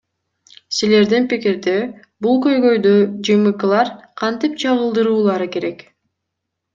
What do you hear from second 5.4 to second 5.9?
керек?